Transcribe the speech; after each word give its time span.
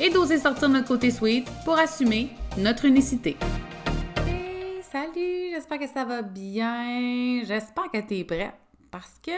et 0.00 0.10
d'oser 0.10 0.38
sortir 0.38 0.68
notre 0.68 0.88
côté 0.88 1.10
sweet 1.10 1.48
pour 1.64 1.78
assumer 1.78 2.30
notre 2.56 2.84
unicité. 2.84 3.36
Hey, 4.26 4.82
salut, 4.82 5.50
j'espère 5.52 5.78
que 5.78 5.88
ça 5.88 6.04
va 6.04 6.22
bien. 6.22 7.42
J'espère 7.44 7.90
que 7.92 7.98
tu 7.98 8.18
es 8.18 8.24
prête 8.24 8.54
parce 8.90 9.18
que 9.24 9.32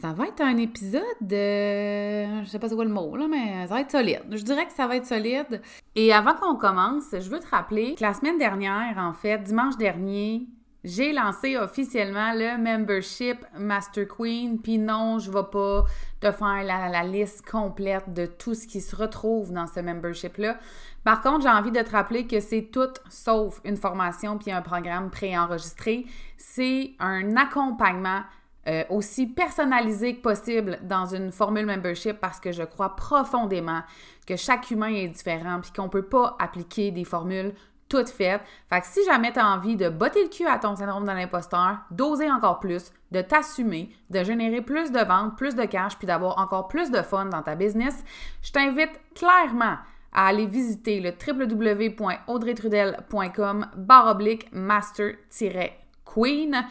ça 0.00 0.12
va 0.12 0.26
être 0.26 0.40
un 0.40 0.56
épisode 0.56 1.02
de. 1.20 2.42
Je 2.42 2.48
sais 2.48 2.58
pas 2.58 2.68
c'est 2.68 2.74
quoi 2.74 2.84
le 2.84 2.90
mot, 2.90 3.16
là, 3.16 3.26
mais 3.28 3.66
ça 3.66 3.74
va 3.74 3.80
être 3.80 3.90
solide. 3.90 4.22
Je 4.30 4.42
dirais 4.42 4.66
que 4.66 4.72
ça 4.72 4.86
va 4.86 4.96
être 4.96 5.06
solide. 5.06 5.60
Et 5.94 6.12
avant 6.12 6.34
qu'on 6.34 6.56
commence, 6.56 7.10
je 7.12 7.28
veux 7.30 7.40
te 7.40 7.48
rappeler 7.48 7.94
que 7.94 8.02
la 8.02 8.14
semaine 8.14 8.38
dernière, 8.38 8.96
en 8.98 9.12
fait, 9.12 9.38
dimanche 9.38 9.76
dernier, 9.76 10.46
j'ai 10.84 11.12
lancé 11.12 11.56
officiellement 11.56 12.32
le 12.32 12.56
membership 12.56 13.44
Master 13.58 14.06
Queen. 14.08 14.60
Puis 14.60 14.78
non, 14.78 15.18
je 15.18 15.30
vais 15.30 15.44
pas 15.50 15.84
te 16.20 16.32
faire 16.32 16.64
la, 16.64 17.04
liste 17.04 17.48
complète 17.48 18.12
de 18.12 18.26
tout 18.26 18.54
ce 18.54 18.66
qui 18.66 18.80
se 18.80 18.96
retrouve 18.96 19.52
dans 19.52 19.66
ce 19.66 19.80
membership-là. 19.80 20.58
Par 21.04 21.22
contre, 21.22 21.42
j'ai 21.42 21.50
envie 21.50 21.72
de 21.72 21.80
te 21.80 21.90
rappeler 21.90 22.26
que 22.26 22.40
c'est 22.40 22.70
tout 22.70 22.92
sauf 23.08 23.60
une 23.64 23.76
formation 23.76 24.38
puis 24.38 24.52
un 24.52 24.62
programme 24.62 25.10
préenregistré. 25.10 26.06
C'est 26.36 26.92
un 26.98 27.36
accompagnement 27.36 28.22
euh, 28.68 28.84
aussi 28.90 29.26
personnalisé 29.26 30.16
que 30.16 30.20
possible 30.20 30.78
dans 30.82 31.06
une 31.06 31.32
formule 31.32 31.64
membership 31.64 32.20
parce 32.20 32.38
que 32.38 32.52
je 32.52 32.62
crois 32.62 32.94
profondément 32.94 33.80
que 34.26 34.36
chaque 34.36 34.70
humain 34.70 34.92
est 34.92 35.08
différent 35.08 35.60
puis 35.62 35.72
qu'on 35.72 35.88
peut 35.88 36.04
pas 36.04 36.36
appliquer 36.38 36.90
des 36.90 37.04
formules 37.04 37.54
toute 37.90 38.08
faite. 38.08 38.40
Fait 38.70 38.80
que 38.80 38.86
si 38.86 39.04
jamais 39.04 39.32
tu 39.32 39.40
as 39.40 39.46
envie 39.46 39.76
de 39.76 39.90
botter 39.90 40.22
le 40.22 40.30
cul 40.30 40.46
à 40.46 40.56
ton 40.58 40.76
syndrome 40.76 41.04
de 41.04 41.10
l'imposteur, 41.10 41.80
d'oser 41.90 42.30
encore 42.30 42.60
plus, 42.60 42.90
de 43.10 43.20
t'assumer, 43.20 43.90
de 44.08 44.24
générer 44.24 44.62
plus 44.62 44.90
de 44.90 45.00
ventes, 45.00 45.36
plus 45.36 45.54
de 45.54 45.64
cash, 45.64 45.98
puis 45.98 46.06
d'avoir 46.06 46.38
encore 46.38 46.68
plus 46.68 46.90
de 46.90 47.02
fun 47.02 47.26
dans 47.26 47.42
ta 47.42 47.56
business, 47.56 48.02
je 48.42 48.52
t'invite 48.52 48.98
clairement 49.14 49.76
à 50.12 50.26
aller 50.28 50.46
visiter 50.46 51.00
le 51.00 51.12
www.audreytrudel.com 51.12 53.66
baroblique 53.76 54.48
master-queen 54.52 56.64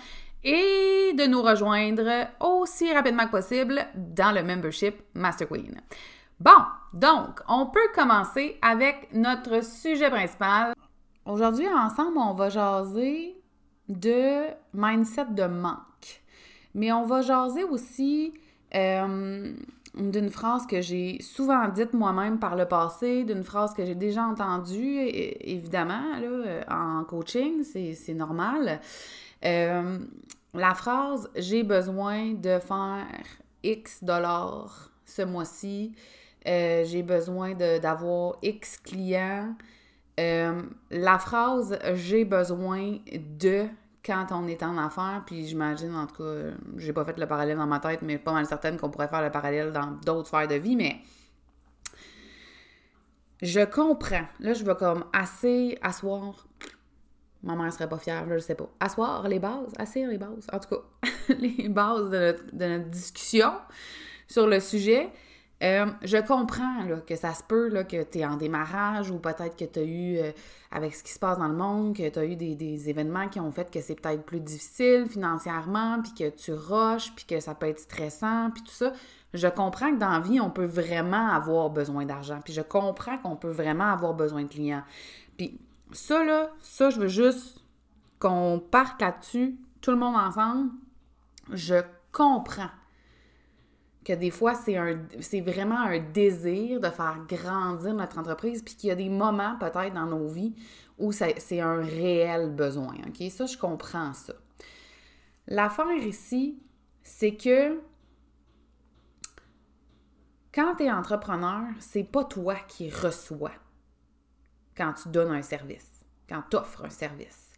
et 0.44 1.14
de 1.18 1.26
nous 1.26 1.42
rejoindre 1.42 2.28
aussi 2.40 2.94
rapidement 2.94 3.26
que 3.26 3.32
possible 3.32 3.88
dans 3.96 4.32
le 4.34 4.44
membership 4.44 5.02
Master 5.14 5.48
Queen. 5.48 5.82
Bon, 6.40 6.52
donc, 6.94 7.42
on 7.50 7.66
peut 7.66 7.90
commencer 7.94 8.58
avec 8.62 9.10
notre 9.14 9.62
sujet 9.64 10.10
principal. 10.10 10.74
Aujourd'hui, 11.30 11.68
ensemble, 11.68 12.18
on 12.18 12.34
va 12.34 12.50
jaser 12.50 13.40
de 13.88 14.48
mindset 14.74 15.28
de 15.30 15.44
manque. 15.44 16.24
Mais 16.74 16.92
on 16.92 17.06
va 17.06 17.22
jaser 17.22 17.64
aussi 17.66 18.34
euh, 18.74 19.54
d'une 19.94 20.30
phrase 20.32 20.66
que 20.66 20.82
j'ai 20.82 21.22
souvent 21.22 21.68
dite 21.68 21.94
moi-même 21.94 22.40
par 22.40 22.56
le 22.56 22.66
passé, 22.66 23.26
d'une 23.26 23.44
phrase 23.44 23.76
que 23.76 23.86
j'ai 23.86 23.94
déjà 23.94 24.24
entendue, 24.24 25.02
évidemment, 25.42 26.18
là, 26.20 26.66
en 26.68 27.04
coaching, 27.04 27.64
c'est 27.64 28.16
normal. 28.16 28.80
Euh, 29.46 30.00
la 30.56 30.74
phrase 30.74 31.30
J'ai 31.36 31.62
besoin 31.62 32.34
de 32.34 32.58
faire 32.58 33.06
X 33.62 34.04
dollars 34.04 34.90
ce 35.06 35.22
mois-ci, 35.22 35.94
euh, 36.48 36.84
j'ai 36.86 37.04
besoin 37.04 37.54
d'avoir 37.54 38.38
X 38.42 38.78
clients 38.78 39.54
euh, 40.20 40.62
la 40.92 41.18
phrase 41.18 41.80
j'ai 41.94 42.26
besoin 42.26 42.98
de 43.14 43.66
quand 44.06 44.28
on 44.32 44.48
est 44.48 44.64
en 44.64 44.78
affaires, 44.78 45.24
puis 45.26 45.46
j'imagine, 45.46 45.94
en 45.96 46.08
tout 46.08 46.24
cas, 46.24 46.56
j'ai 46.78 46.94
pas 46.94 47.06
fait 47.06 47.18
le 47.18 47.28
parallèle 47.28 47.58
dans 47.58 47.68
ma 47.68 47.80
tête, 47.80 48.02
mais 48.02 48.18
pas 48.18 48.32
mal 48.32 48.46
certaine 48.46 48.78
qu'on 48.78 48.90
pourrait 48.90 49.08
faire 49.08 49.22
le 49.22 49.30
parallèle 49.30 49.72
dans 49.72 49.92
d'autres 50.06 50.28
sphères 50.28 50.48
de 50.48 50.56
vie, 50.56 50.76
mais 50.76 51.02
je 53.42 53.64
comprends. 53.66 54.26
Là, 54.40 54.54
je 54.54 54.64
vais 54.64 54.76
comme 54.76 55.06
assez 55.14 55.78
asseoir. 55.82 56.48
Ma 57.44 57.56
mère 57.56 57.72
serait 57.72 57.88
pas 57.88 57.98
fière, 57.98 58.26
là, 58.26 58.38
je 58.38 58.44
sais 58.44 58.56
pas. 58.56 58.70
Asseoir 58.80 59.28
les 59.28 59.40
bases, 59.40 59.74
assez 59.78 60.06
les 60.06 60.18
bases. 60.18 60.48
En 60.52 60.60
tout 60.60 60.76
cas, 60.76 61.10
les 61.40 61.70
bases 61.70 62.10
de 62.10 62.36
notre 62.54 62.90
discussion 62.90 63.52
sur 64.28 64.48
le 64.48 64.60
sujet. 64.60 65.10
Euh, 65.62 65.88
je 66.04 66.18
comprends 66.18 66.86
que 67.06 67.18
ça 67.18 67.34
se 67.34 67.44
peut 67.44 67.70
que 67.84 68.04
tu 68.04 68.20
es 68.20 68.26
en 68.26 68.38
démarrage 68.38 69.12
ou 69.12 69.20
peut-être 69.20 69.58
que 69.58 69.66
tu 69.66 69.80
as 69.80 69.84
eu, 69.84 70.18
euh, 70.18 70.32
avec 70.72 70.96
ce 70.96 71.04
qui 71.04 71.12
se 71.12 71.20
passe 71.20 71.38
dans 71.38 71.50
le 71.50 71.56
monde, 71.56 71.98
que 71.98 72.08
tu 72.08 72.18
as 72.18 72.26
eu 72.26 72.38
des, 72.38 72.90
événements 72.90 73.28
qui 73.28 73.42
ont 73.42 73.52
fait 73.52 73.70
que 73.70 73.82
c'est 73.82 73.96
peut-être 73.96 74.24
plus 74.24 74.40
difficile 74.40 75.06
financièrement, 75.10 76.02
puis 76.02 76.14
que 76.14 76.30
tu 76.30 76.54
rushes, 76.54 77.14
puis 77.14 77.26
que 77.26 77.42
ça 77.42 77.56
peut 77.56 77.68
être 77.68 77.80
stressant, 77.80 78.52
puis 78.52 78.64
tout 78.64 78.72
ça. 78.72 78.94
Je 79.34 79.48
comprends 79.48 79.92
que 79.92 80.00
dans 80.00 80.12
la 80.12 80.20
vie, 80.22 80.40
on 80.40 80.50
peut 80.50 80.66
vraiment 80.66 81.28
avoir 81.28 81.70
besoin 81.70 82.06
d'argent, 82.06 82.40
puis 82.44 82.54
je 82.54 82.62
comprends 82.62 83.18
qu'on 83.18 83.36
peut 83.36 83.52
vraiment 83.52 83.92
avoir 83.92 84.14
besoin 84.14 84.44
de 84.44 84.48
clients. 84.48 84.84
Puis 85.38 85.60
ça, 85.92 86.24
là, 86.24 86.52
ça, 86.62 86.90
je 86.90 87.02
veux 87.02 87.08
juste 87.10 87.66
qu'on 88.20 88.62
parte 88.72 89.02
là-dessus, 89.02 89.58
tout 89.82 89.92
le 89.92 89.98
monde 89.98 90.16
ensemble. 90.16 90.70
Je 91.52 91.82
comprends 92.14 92.70
que 94.06 94.14
des 94.14 94.32
fois, 94.32 94.54
c'est, 94.56 95.42
vraiment 95.42 95.80
un 95.80 96.00
désir 96.00 96.80
de 96.80 96.90
faire 96.90 97.20
grandir 97.28 97.94
notre 97.94 98.18
entreprise, 98.18 98.62
puis 98.64 98.76
qu'il 98.76 98.90
y 98.90 98.92
a 98.92 98.96
des 98.96 99.10
moments 99.10 99.58
peut-être 99.60 99.94
dans 99.94 100.06
nos 100.06 100.28
vies 100.28 100.56
où 100.98 101.12
c'est 101.12 101.60
un 101.60 101.82
réel 101.82 102.50
besoin. 102.50 102.96
Ça, 103.30 103.46
je 103.46 103.58
comprends 103.58 104.14
ça. 104.14 104.34
L'affaire 105.48 105.92
ici, 105.92 106.62
c'est 107.04 107.36
que 107.36 107.80
quand 110.54 110.76
tu 110.76 110.84
es 110.84 110.92
entrepreneur, 110.92 111.64
c'est 111.80 112.04
pas 112.04 112.24
toi 112.24 112.56
qui 112.68 112.90
reçois 112.90 113.52
quand 114.76 114.94
tu 114.94 115.10
donnes 115.10 115.32
un 115.32 115.42
service, 115.42 116.06
quand 116.28 116.44
tu 116.50 116.58
offres 116.58 116.86
un 116.86 116.90
service. 116.90 117.52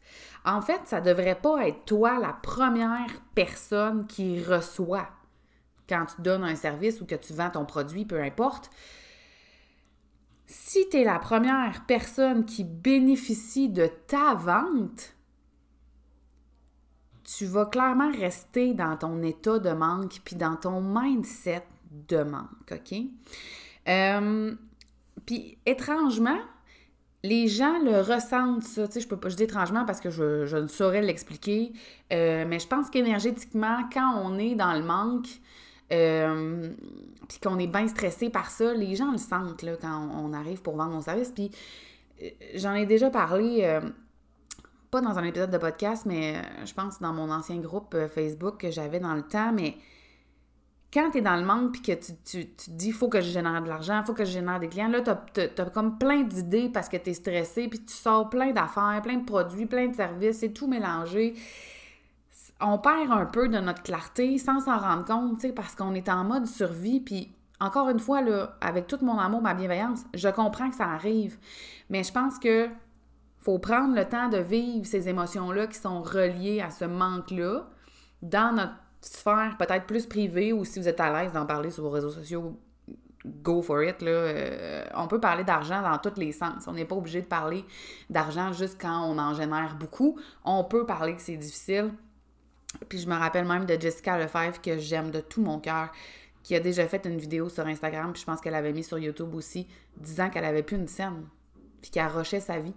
En 0.44 0.62
fait, 0.62 0.81
ça 0.85 1.02
devrait 1.02 1.40
pas 1.40 1.68
être 1.68 1.85
toi 1.85 2.19
la 2.19 2.34
première 2.34 3.22
personne 3.35 4.08
qui 4.08 4.44
reçoit 4.44 5.08
quand 5.91 6.06
tu 6.06 6.22
donnes 6.22 6.46
un 6.46 6.56
service 6.56 7.02
ou 7.02 7.06
que 7.06 7.16
tu 7.16 7.34
vends 7.34 7.50
ton 7.50 7.66
produit, 7.66 8.06
peu 8.06 8.22
importe, 8.22 8.69
si 10.46 10.88
tu 10.90 10.97
es 10.97 11.03
la 11.03 11.19
première 11.19 11.85
personne 11.85 12.46
qui 12.46 12.63
bénéficie 12.63 13.68
de 13.68 13.88
ta 14.07 14.34
vente, 14.35 15.16
tu 17.24 17.46
vas 17.46 17.66
clairement 17.66 18.12
rester 18.12 18.74
dans 18.74 18.96
ton 18.96 19.22
état 19.22 19.59
de 19.59 19.72
manque 19.72 20.22
puis 20.24 20.38
dans 20.38 20.56
ton 20.56 20.81
mindset 20.81 21.66
de 22.08 22.23
manque, 22.23 22.72
OK? 22.72 22.97
Euh, 23.90 24.56
puis 25.25 25.58
étrangement, 25.66 26.40
les 27.23 27.47
gens 27.47 27.79
le 27.79 28.00
ressentent, 28.02 28.63
ça. 28.63 28.88
Tu 28.88 29.02
sais, 29.02 29.08
peux 29.08 29.18
pas, 29.18 29.29
je 29.29 29.38
étrangement 29.38 29.85
parce 29.85 30.00
que 30.00 30.09
je, 30.09 30.56
ne 30.56 30.68
saurais 30.68 31.02
l'expliquer, 31.02 31.73
euh, 32.14 32.46
mais 32.47 32.59
je 32.59 32.67
pense 32.67 32.90
qu'énergétiquement, 32.90 33.88
quand 33.93 34.22
on 34.23 34.38
est 34.38 34.55
dans 34.55 34.73
le 34.73 34.84
manque, 34.84 35.28
euh, 35.91 36.70
puis 37.28 37.40
qu'on 37.40 37.59
est 37.59 37.67
bien 37.67 37.88
stressé 37.88 38.29
par 38.29 38.49
ça, 38.49 38.73
les 38.73 38.96
gens 38.96 39.11
le 39.11 39.17
sentent 39.17 39.64
là, 39.64 39.73
quand 39.79 40.09
on 40.17 40.34
arrive 40.34 40.61
pour 40.61 40.76
vendre 40.76 40.93
nos 40.93 41.02
services. 41.02 41.32
Puis 41.32 41.52
euh, 42.22 42.29
j'en 42.55 42.73
ai 42.73 42.85
déjà 42.85 43.09
parlé, 43.09 43.59
euh, 43.64 43.82
pas 44.90 45.02
dans 45.02 45.17
un 45.17 45.23
épisode 45.23 45.52
de 45.52 45.58
podcast, 45.58 46.05
mais 46.05 46.35
je 46.66 46.73
pense 46.73 46.99
dans 46.99 47.14
mon 47.14 47.29
ancien 47.32 47.58
groupe 47.58 47.96
Facebook 48.14 48.58
que 48.58 48.72
j'avais 48.72 48.99
dans 48.99 49.14
le 49.14 49.23
temps, 49.23 49.52
mais 49.52 49.76
quand 50.93 51.11
tu 51.11 51.20
es 51.20 51.22
dans 51.22 51.38
le 51.38 51.46
manque 51.46 51.72
puis 51.72 51.82
que 51.82 51.93
tu, 51.93 52.11
tu, 52.26 52.47
tu 52.47 52.66
te 52.66 52.72
dis 52.72 52.91
faut 52.91 53.08
que 53.08 53.22
je 53.22 53.29
génère 53.29 53.61
de 53.61 53.70
l'argent, 53.70 54.03
faut 54.05 54.14
que 54.14 54.26
je 54.26 54.32
génère 54.32 54.59
des 54.59 54.67
clients, 54.67 54.90
là, 54.90 55.02
tu 55.02 55.41
as, 55.41 55.66
comme 55.70 55.97
plein 55.97 56.23
d'idées 56.23 56.70
parce 56.70 56.90
que 56.90 56.97
tu 56.97 57.11
es 57.11 57.14
stressé, 57.14 57.67
puis 57.70 57.79
tu 57.79 57.93
sors 57.93 58.29
plein 58.29 58.52
d'affaires, 58.52 58.99
plein 59.02 59.17
de 59.17 59.26
produits, 59.26 59.66
plein 59.66 59.88
de 59.88 59.96
services, 59.96 60.40
c'est 60.40 60.52
tout 60.52 60.67
mélangé 60.67 61.35
on 62.59 62.78
perd 62.78 63.11
un 63.11 63.25
peu 63.25 63.47
de 63.49 63.59
notre 63.59 63.83
clarté 63.83 64.37
sans 64.37 64.61
s'en 64.61 64.78
rendre 64.78 65.05
compte, 65.05 65.45
parce 65.53 65.75
qu'on 65.75 65.93
est 65.93 66.09
en 66.09 66.23
mode 66.23 66.45
survie. 66.45 66.99
Puis, 66.99 67.33
encore 67.59 67.89
une 67.89 67.99
fois, 67.99 68.22
avec 68.61 68.87
tout 68.87 68.99
mon 69.01 69.17
amour, 69.17 69.41
ma 69.41 69.53
bienveillance, 69.53 70.01
je 70.13 70.29
comprends 70.29 70.69
que 70.69 70.75
ça 70.75 70.87
arrive. 70.87 71.37
Mais 71.89 72.03
je 72.03 72.11
pense 72.11 72.39
que 72.39 72.69
faut 73.39 73.57
prendre 73.57 73.95
le 73.95 74.05
temps 74.05 74.29
de 74.29 74.37
vivre 74.37 74.85
ces 74.85 75.09
émotions-là 75.09 75.67
qui 75.67 75.79
sont 75.79 76.01
reliées 76.03 76.61
à 76.61 76.69
ce 76.69 76.85
manque-là 76.85 77.67
dans 78.22 78.55
notre 78.55 78.75
sphère 79.01 79.55
peut-être 79.57 79.87
plus 79.87 80.05
privée 80.05 80.53
ou 80.53 80.63
si 80.63 80.79
vous 80.79 80.87
êtes 80.87 80.99
à 80.99 81.11
l'aise 81.11 81.33
d'en 81.33 81.47
parler 81.47 81.72
sur 81.72 81.83
vos 81.83 81.89
réseaux 81.89 82.11
sociaux, 82.11 82.59
go 83.25 83.63
for 83.63 83.83
it. 83.83 84.01
Euh, 84.03 84.85
on 84.95 85.07
peut 85.07 85.19
parler 85.19 85.43
d'argent 85.43 85.81
dans 85.81 85.97
tous 85.97 86.19
les 86.19 86.31
sens. 86.31 86.67
On 86.67 86.73
n'est 86.73 86.85
pas 86.85 86.95
obligé 86.95 87.22
de 87.22 87.28
parler 87.28 87.66
d'argent 88.11 88.53
juste 88.53 88.79
quand 88.79 89.05
on 89.05 89.17
en 89.17 89.33
génère 89.33 89.75
beaucoup. 89.75 90.19
On 90.45 90.63
peut 90.63 90.85
parler 90.85 91.16
que 91.16 91.22
c'est 91.22 91.37
difficile. 91.37 91.91
Puis 92.90 93.00
je 93.00 93.08
me 93.08 93.16
rappelle 93.16 93.46
même 93.46 93.66
de 93.66 93.79
Jessica 93.79 94.18
Lefebvre 94.18 94.62
que 94.62 94.78
j'aime 94.78 95.12
de 95.12 95.20
tout 95.20 95.41
mon 95.41 95.59
cœur, 95.59 95.91
qui 96.44 96.56
a 96.56 96.59
déjà 96.59 96.88
fait 96.88 97.06
une 97.06 97.18
vidéo 97.18 97.50
sur 97.50 97.66
Instagram, 97.66 98.14
puis 98.14 98.22
je 98.22 98.26
pense 98.26 98.41
qu'elle 98.41 98.56
avait 98.56 98.73
mis 98.73 98.84
sur 98.84 98.97
YouTube 98.97 99.34
aussi, 99.35 99.68
disant 99.97 100.29
qu'elle 100.29 100.46
avait 100.46 100.64
plus 100.64 100.78
une 100.78 100.88
scène, 100.88 101.28
puis 101.82 101.91
qu'elle 101.91 102.08
rushait 102.08 102.40
sa 102.40 102.59
vie. 102.59 102.73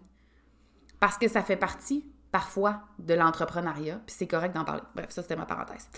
Parce 1.01 1.19
que 1.19 1.29
ça 1.29 1.43
fait 1.43 1.57
partie 1.57 2.05
parfois 2.31 2.83
de 2.99 3.15
l'entrepreneuriat, 3.15 4.01
puis 4.07 4.15
c'est 4.19 4.27
correct 4.27 4.55
d'en 4.55 4.65
parler. 4.65 4.83
Bref, 4.95 5.11
ça 5.11 5.23
c'était 5.23 5.37
ma 5.37 5.47
parenthèse. 5.47 5.89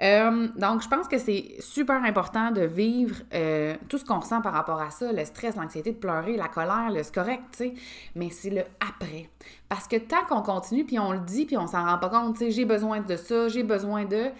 Euh, 0.00 0.48
donc, 0.56 0.82
je 0.82 0.88
pense 0.88 1.08
que 1.08 1.18
c'est 1.18 1.56
super 1.58 2.04
important 2.04 2.52
de 2.52 2.60
vivre 2.60 3.16
euh, 3.34 3.74
tout 3.88 3.98
ce 3.98 4.04
qu'on 4.04 4.20
ressent 4.20 4.40
par 4.40 4.52
rapport 4.52 4.80
à 4.80 4.90
ça, 4.90 5.12
le 5.12 5.24
stress, 5.24 5.56
l'anxiété 5.56 5.92
de 5.92 5.98
pleurer, 5.98 6.36
la 6.36 6.48
colère, 6.48 6.90
le 6.90 7.02
correct, 7.12 7.42
tu 7.52 7.58
sais, 7.58 7.74
mais 8.14 8.30
c'est 8.30 8.50
le 8.50 8.62
après. 8.80 9.28
Parce 9.68 9.88
que 9.88 9.96
tant 9.96 10.24
qu'on 10.28 10.42
continue, 10.42 10.84
puis 10.84 10.98
on 11.00 11.12
le 11.12 11.20
dit, 11.20 11.46
puis 11.46 11.56
on 11.56 11.66
s'en 11.66 11.84
rend 11.84 11.98
pas 11.98 12.10
compte, 12.10 12.38
tu 12.38 12.44
sais, 12.44 12.50
j'ai 12.52 12.64
besoin 12.64 13.00
de 13.00 13.16
ça, 13.16 13.48
j'ai 13.48 13.64
besoin 13.64 14.04
de... 14.04 14.30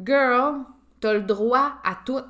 Girl, 0.00 0.60
t'as 1.00 1.12
le 1.12 1.22
droit 1.22 1.72
à 1.82 1.96
tout. 2.04 2.20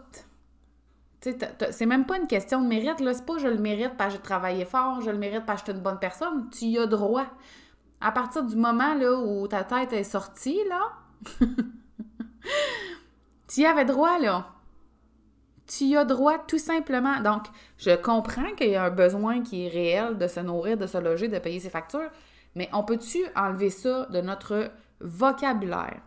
Tu 1.21 1.33
sais, 1.33 1.39
c'est 1.71 1.87
même 1.87 2.07
pas 2.07 2.17
une 2.17 2.27
question 2.27 2.63
de 2.63 2.67
mérite, 2.67 3.01
là. 3.01 3.13
C'est 3.13 3.27
pas 3.27 3.37
je 3.37 3.49
le 3.49 3.59
mérite 3.59 3.93
parce 3.99 4.15
que 4.15 4.17
j'ai 4.17 4.23
travaillé 4.23 4.65
fort, 4.65 5.03
je 5.03 5.11
le 5.11 5.19
mérite 5.19 5.45
parce 5.45 5.61
que 5.61 5.67
je 5.67 5.73
suis 5.73 5.79
une 5.79 5.83
bonne 5.83 5.99
personne. 5.99 6.49
Tu 6.51 6.67
y 6.67 6.79
as 6.79 6.87
droit 6.87 7.27
à 8.01 8.13
partir 8.13 8.45
du 8.45 8.57
moment 8.57 8.95
là, 8.95 9.19
où 9.19 9.47
ta 9.49 9.65
tête 9.65 9.93
est 9.93 10.05
sortie, 10.05 10.61
là, 10.69 10.93
tu 13.49 13.61
y 13.61 13.67
avais 13.67 13.85
droit, 13.85 14.19
là. 14.19 14.55
Tu 15.67 15.85
y 15.85 15.97
as 15.97 16.05
droit 16.05 16.39
tout 16.39 16.59
simplement. 16.59 17.21
Donc, 17.21 17.45
je 17.77 17.95
comprends 17.95 18.55
qu'il 18.57 18.71
y 18.71 18.77
a 18.77 18.85
un 18.85 18.91
besoin 18.91 19.43
qui 19.43 19.67
est 19.67 19.69
réel 19.69 20.17
de 20.17 20.27
se 20.27 20.41
nourrir, 20.41 20.79
de 20.79 20.87
se 20.87 20.99
loger, 20.99 21.29
de 21.29 21.39
payer 21.39 21.61
ses 21.61 21.71
factures, 21.71 22.11
mais 22.55 22.69
on 22.73 22.85
peut-tu 22.85 23.19
enlever 23.37 23.71
ça 23.71 24.07
de 24.07 24.21
notre 24.21 24.71
vocabulaire? 25.01 26.01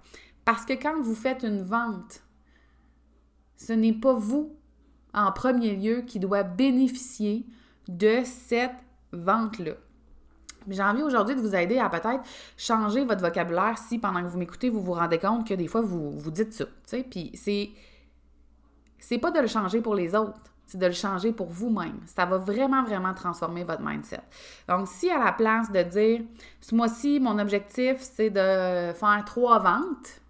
Parce 0.46 0.66
que 0.66 0.74
quand 0.74 1.00
vous 1.02 1.16
faites 1.16 1.44
une 1.44 1.62
vente, 1.62 2.24
ce 3.56 3.74
n'est 3.74 3.94
pas 3.94 4.14
vous, 4.14 4.58
en 5.14 5.32
premier 5.32 5.76
lieu, 5.76 6.02
qui 6.02 6.20
doit 6.20 6.44
bénéficier 6.44 7.46
de 7.88 8.22
cette 8.24 8.72
vente-là. 9.12 9.74
J'ai 10.68 10.84
envie 10.84 11.04
aujourd'hui 11.04 11.36
de 11.36 11.42
vous 11.42 11.56
aider 11.56 11.80
à 11.80 11.90
peut-être 11.90 12.22
changer 12.58 13.04
votre 13.04 13.22
vocabulaire 13.22 13.78
si 13.78 13.98
pendant 13.98 14.22
que 14.22 14.28
vous 14.28 14.38
m'écoutez, 14.38 14.70
vous 14.70 14.82
vous 14.82 14.94
rendez 14.94 15.18
compte 15.18 15.48
que 15.48 15.54
des 15.54 15.68
fois, 15.68 15.82
vous, 15.82 16.12
vous 16.12 16.32
dites 16.32 16.54
ça. 16.54 16.66
Puis 17.10 17.32
c'est. 17.36 17.70
C'est 19.00 19.18
pas 19.18 19.32
de 19.32 19.40
le 19.40 19.48
changer 19.48 19.82
pour 19.82 19.96
les 19.96 20.14
autres, 20.14 20.40
c'est 20.68 20.78
de 20.78 20.86
le 20.86 20.92
changer 20.92 21.34
pour 21.34 21.48
vous-même. 21.48 22.00
Ça 22.06 22.26
va 22.26 22.38
vraiment, 22.38 22.84
vraiment 22.84 23.16
transformer 23.16 23.64
votre 23.64 23.82
mindset. 23.82 24.22
Donc, 24.70 24.88
si 24.88 25.10
à 25.10 25.18
la 25.18 25.32
place 25.32 25.72
de 25.72 25.82
dire 25.82 26.22
ce 26.62 26.76
mois-ci, 26.76 27.20
mon 27.20 27.40
objectif, 27.40 27.98
c'est 28.00 28.30
de 28.30 28.94
faire 28.94 29.24
trois 29.26 29.58
ventes, 29.58 30.22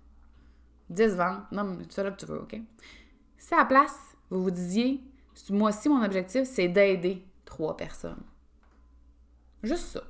dix 0.90 1.10
ventes, 1.10 1.52
non, 1.52 1.78
c'est 1.90 2.02
là 2.02 2.12
que 2.12 2.20
tu 2.20 2.26
veux, 2.26 2.40
OK? 2.40 2.56
Si 3.38 3.54
à 3.54 3.58
la 3.58 3.66
place, 3.66 4.00
vous 4.30 4.42
vous 4.42 4.52
disiez 4.52 5.04
ce 5.34 5.52
mois-ci, 5.52 5.90
mon 5.90 6.04
objectif, 6.04 6.44
c'est 6.46 6.70
d'aider 6.70 7.26
trois 7.44 7.76
personnes. 7.76 8.24
Juste 9.64 9.88
ça. 9.88 10.02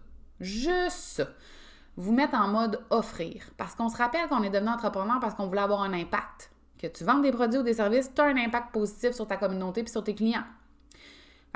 Juste 0.41 0.97
ça. 0.97 1.27
Vous 1.95 2.11
mettre 2.11 2.35
en 2.35 2.47
mode 2.47 2.83
offrir. 2.89 3.43
Parce 3.57 3.75
qu'on 3.75 3.89
se 3.89 3.97
rappelle 3.97 4.27
qu'on 4.27 4.43
est 4.43 4.49
devenu 4.49 4.69
entrepreneur 4.69 5.19
parce 5.19 5.35
qu'on 5.35 5.47
voulait 5.47 5.61
avoir 5.61 5.83
un 5.83 5.93
impact. 5.93 6.51
Que 6.77 6.87
tu 6.87 7.03
vends 7.03 7.19
des 7.19 7.31
produits 7.31 7.59
ou 7.59 7.63
des 7.63 7.75
services, 7.75 8.11
tu 8.13 8.21
as 8.21 8.25
un 8.25 8.37
impact 8.37 8.73
positif 8.73 9.11
sur 9.11 9.27
ta 9.27 9.37
communauté 9.37 9.81
et 9.81 9.87
sur 9.87 10.03
tes 10.03 10.15
clients. 10.15 10.43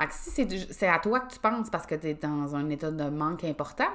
Fait 0.00 0.12
si 0.12 0.66
c'est 0.70 0.88
à 0.88 0.98
toi 0.98 1.20
que 1.20 1.32
tu 1.32 1.40
penses 1.40 1.70
parce 1.70 1.86
que 1.86 1.94
tu 1.94 2.08
es 2.08 2.14
dans 2.14 2.54
un 2.54 2.68
état 2.68 2.90
de 2.90 3.08
manque 3.08 3.44
important, 3.44 3.90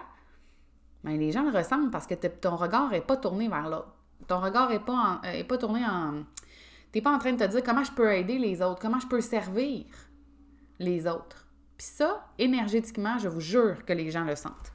bien, 1.04 1.16
les 1.16 1.32
gens 1.32 1.44
le 1.44 1.56
ressentent 1.56 1.92
parce 1.92 2.08
que 2.08 2.16
ton 2.16 2.56
regard 2.56 2.90
n'est 2.90 3.02
pas 3.02 3.18
tourné 3.18 3.48
vers 3.48 3.70
l'autre. 3.70 3.94
Ton 4.28 4.40
regard 4.40 4.70
n'est 4.70 4.80
pas, 4.80 5.22
est 5.24 5.44
pas 5.44 5.58
tourné 5.58 5.86
en. 5.86 6.24
Tu 6.92 6.98
n'es 6.98 7.02
pas 7.02 7.12
en 7.16 7.20
train 7.20 7.32
de 7.32 7.38
te 7.38 7.50
dire 7.50 7.64
comment 7.64 7.84
je 7.84 7.92
peux 7.92 8.12
aider 8.14 8.38
les 8.38 8.62
autres, 8.62 8.82
comment 8.82 9.00
je 9.00 9.08
peux 9.08 9.22
servir 9.22 9.86
les 10.80 11.08
autres. 11.08 11.48
Puis 11.78 11.88
ça, 11.88 12.28
énergétiquement, 12.38 13.18
je 13.18 13.30
vous 13.30 13.40
jure 13.40 13.86
que 13.86 13.94
les 13.94 14.12
gens 14.12 14.24
le 14.24 14.36
sentent. 14.36 14.71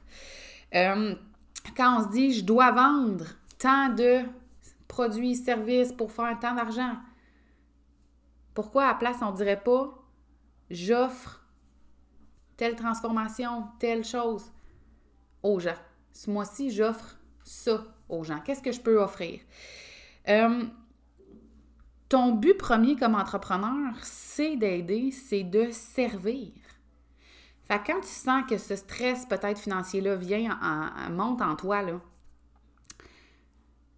Euh, 0.75 1.15
quand 1.75 1.99
on 1.99 2.03
se 2.03 2.09
dit 2.09 2.33
je 2.33 2.43
dois 2.43 2.71
vendre 2.71 3.25
tant 3.59 3.89
de 3.89 4.21
produits, 4.87 5.35
services 5.35 5.91
pour 5.91 6.11
faire 6.11 6.37
tant 6.39 6.55
d'argent, 6.55 6.95
pourquoi 8.53 8.85
à 8.85 8.87
la 8.87 8.93
place 8.95 9.17
on 9.21 9.31
dirait 9.31 9.61
pas 9.61 9.93
j'offre 10.69 11.45
telle 12.57 12.75
transformation, 12.75 13.65
telle 13.79 14.03
chose 14.03 14.51
aux 15.43 15.59
gens? 15.59 15.77
Ce 16.11 16.29
mois-ci, 16.29 16.71
j'offre 16.71 17.17
ça 17.43 17.83
aux 18.09 18.23
gens. 18.23 18.39
Qu'est-ce 18.39 18.63
que 18.63 18.71
je 18.71 18.81
peux 18.81 18.99
offrir? 18.99 19.39
Euh, 20.27 20.65
ton 22.09 22.31
but 22.33 22.57
premier 22.57 22.95
comme 22.95 23.15
entrepreneur, 23.15 23.93
c'est 24.01 24.55
d'aider, 24.55 25.11
c'est 25.11 25.43
de 25.43 25.69
servir. 25.71 26.51
Fait 27.67 27.79
que 27.79 27.87
quand 27.87 27.99
tu 27.99 28.07
sens 28.07 28.43
que 28.49 28.57
ce 28.57 28.75
stress 28.77 29.25
peut-être 29.25 29.59
financier-là 29.59 30.15
vient, 30.15 30.57
en, 30.61 31.11
monte 31.11 31.41
en 31.41 31.55
toi, 31.55 31.81
là, 31.81 31.99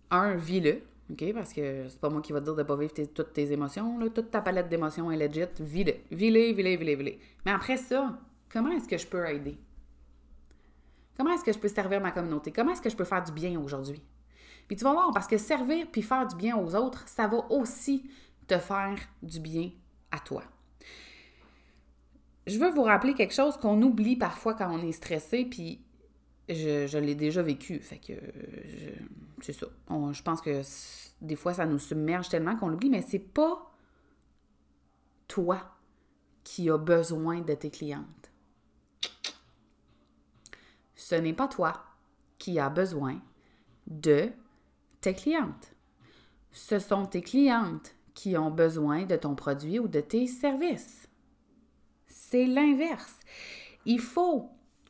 un, 0.10 0.33
vis-le, 0.33 0.81
OK? 1.12 1.33
Parce 1.33 1.54
que 1.54 1.88
c'est 1.88 2.00
pas 2.00 2.10
moi 2.10 2.21
qui 2.21 2.31
va 2.31 2.39
te 2.39 2.45
dire 2.45 2.56
de 2.56 2.63
pas 2.63 2.75
vivre 2.75 2.94
toutes 3.13 3.33
tes 3.33 3.51
émotions, 3.51 4.00
toute 4.10 4.31
ta 4.31 4.42
palette 4.42 4.69
d'émotions 4.69 5.12
est 5.12 5.18
legit, 5.18 5.45
vis-le. 5.60 5.94
Vis-le, 6.10 6.51
vis-le, 6.54 6.77
vis-le, 6.77 6.95
vis-le. 6.95 7.18
Mais 7.45 7.51
après 7.51 7.77
ça, 7.77 8.18
comment 8.51 8.71
est-ce 8.71 8.88
que 8.88 8.98
je 8.98 9.06
peux 9.06 9.27
aider? 9.27 9.60
Comment 11.15 11.33
est-ce 11.33 11.44
que 11.44 11.54
je 11.54 11.60
peux 11.60 11.68
servir 11.68 12.01
ma 12.01 12.12
communauté? 12.12 12.51
Comment 12.51 12.72
est-ce 12.72 12.81
que 12.81 12.89
je 12.89 12.95
peux 12.95 13.04
faire 13.04 13.24
du 13.24 13.31
bien 13.31 13.60
aujourd'hui? 13.60 14.01
Puis 14.68 14.77
tu 14.77 14.83
vas 14.83 14.94
voir, 14.94 15.12
parce 15.13 15.27
que 15.27 15.38
servir 15.38 15.86
puis 15.92 16.01
faire 16.01 16.25
du 16.25 16.36
bien 16.36 16.57
aux 16.57 16.75
autres, 16.75 17.07
ça 17.07 17.27
va 17.27 17.45
aussi 17.51 18.10
te 18.48 18.57
faire 18.57 18.98
du 19.22 19.39
bien 19.39 19.72
à 20.12 20.19
toi 20.19 20.44
je 22.50 22.60
veux 22.60 22.69
vous 22.69 22.84
rappeler 22.84 23.13
quelque 23.13 23.34
chose 23.34 23.57
qu'on 23.57 23.81
oublie 23.81 24.16
parfois 24.16 24.54
quand 24.54 24.72
on 24.72 24.86
est 24.86 24.92
stressé, 24.92 25.46
puis 25.46 25.81
je, 26.50 26.98
l'ai 26.98 27.16
déjà 27.16 27.42
vécu. 27.42 27.80
Fait 27.80 27.98
que 27.98 28.13
c'est 29.42 29.54
ça. 29.54 29.68
je 29.90 30.22
pense 30.22 30.41
que 30.41 30.62
des 31.22 31.36
fois, 31.36 31.53
ça 31.53 31.65
nous 31.65 31.79
submerge 31.79 32.29
tellement 32.29 32.56
qu'on 32.56 32.70
l'oublie, 32.70 32.89
mais 32.89 33.01
c'est 33.01 33.20
pas 33.20 33.72
toi 35.27 35.75
qui 36.44 36.70
as 36.70 36.77
besoin 36.77 37.41
de 37.41 37.53
tes 37.53 37.70
clientes. 37.70 38.32
Ce 40.96 41.15
n'est 41.15 41.34
pas 41.34 41.48
toi 41.48 41.84
qui 42.38 42.60
as 42.60 42.70
besoin 42.70 43.22
de 43.88 44.29
tes 45.01 45.13
clientes. 45.13 45.74
Ce 46.51 46.79
sont 46.79 47.06
tes 47.06 47.22
clientes 47.22 47.96
qui 48.13 48.38
ont 48.38 48.51
besoin 48.51 49.06
de 49.06 49.15
ton 49.15 49.36
produit 49.36 49.79
ou 49.79 49.88
de 49.88 50.01
tes 50.01 50.27
services. 50.27 51.09
C'est 52.10 52.46
l'inverse. 52.46 53.20
Il 53.86 54.00
faut, 54.00 54.50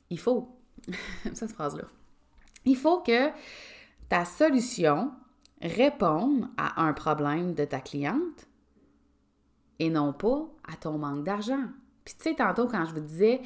il 0.09 0.19
faut, 0.19 0.57
cette 1.33 1.51
phrase-là, 1.51 1.83
il 2.65 2.75
faut 2.75 3.01
que 3.01 3.29
ta 4.09 4.25
solution 4.25 5.11
réponde 5.61 6.47
à 6.57 6.83
un 6.83 6.93
problème 6.93 7.53
de 7.53 7.65
ta 7.65 7.79
cliente 7.79 8.47
et 9.79 9.89
non 9.89 10.13
pas 10.13 10.47
à 10.71 10.75
ton 10.75 10.97
manque 10.97 11.23
d'argent. 11.23 11.63
Puis 12.03 12.15
tu 12.17 12.23
sais, 12.23 12.35
tantôt 12.35 12.67
quand 12.67 12.85
je 12.85 12.93
vous 12.93 13.01
disais, 13.01 13.41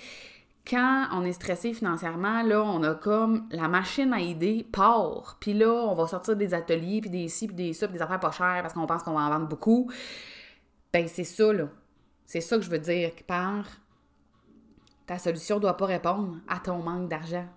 quand 0.66 1.08
on 1.12 1.26
est 1.26 1.34
stressé 1.34 1.74
financièrement, 1.74 2.42
là, 2.44 2.64
on 2.64 2.82
a 2.84 2.96
comme 2.96 3.48
la 3.52 3.68
machine 3.68 4.14
à 4.14 4.20
idées 4.20 4.66
part. 4.72 5.38
Puis 5.40 5.54
là, 5.54 5.72
on 5.72 5.94
va 5.96 6.08
sortir 6.08 6.36
des 6.36 6.54
ateliers, 6.54 7.02
puis 7.02 7.10
des 7.10 7.28
ci, 7.28 7.48
puis 7.48 7.56
des 7.56 7.74
ça, 7.74 7.88
puis 7.88 7.98
des 7.98 8.02
affaires 8.02 8.20
pas 8.20 8.32
chères 8.32 8.62
parce 8.62 8.74
qu'on 8.74 8.86
pense 8.86 9.04
qu'on 9.04 9.14
va 9.14 9.22
en 9.22 9.30
vendre 9.30 9.48
beaucoup. 9.48 9.92
Ben, 10.94 11.08
c'est 11.08 11.26
ça, 11.26 11.52
là. 11.52 11.68
C'est 12.26 12.42
ça 12.42 12.58
que 12.58 12.64
je 12.64 12.70
veux 12.70 12.80
dire 12.80 13.12
par 13.28 13.66
ta 15.06 15.18
solution 15.18 15.58
ne 15.58 15.62
doit 15.62 15.78
pas 15.78 15.86
répondre 15.86 16.38
à 16.48 16.60
ton 16.60 16.82
manque 16.82 17.10
d'argent. 17.10 17.48